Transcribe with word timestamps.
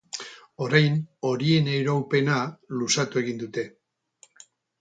Orain, 0.67 0.95
horien 1.31 1.69
iraupena 1.73 2.39
luzatu 2.81 3.23
egin 3.25 3.43
dute. 3.45 3.67